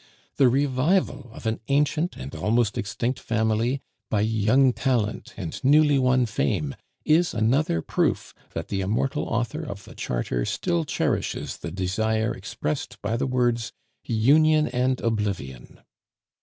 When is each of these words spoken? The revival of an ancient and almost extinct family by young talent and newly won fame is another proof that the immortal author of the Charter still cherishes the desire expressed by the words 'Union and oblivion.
The 0.37 0.49
revival 0.49 1.29
of 1.31 1.45
an 1.45 1.59
ancient 1.67 2.17
and 2.17 2.33
almost 2.33 2.75
extinct 2.75 3.19
family 3.19 3.81
by 4.09 4.21
young 4.21 4.73
talent 4.73 5.31
and 5.37 5.63
newly 5.63 5.99
won 5.99 6.25
fame 6.25 6.73
is 7.05 7.35
another 7.35 7.83
proof 7.83 8.33
that 8.55 8.69
the 8.69 8.81
immortal 8.81 9.25
author 9.25 9.61
of 9.63 9.83
the 9.85 9.93
Charter 9.93 10.43
still 10.43 10.85
cherishes 10.85 11.57
the 11.57 11.69
desire 11.69 12.33
expressed 12.33 12.99
by 13.03 13.15
the 13.15 13.27
words 13.27 13.73
'Union 14.03 14.67
and 14.69 14.99
oblivion. 15.01 15.81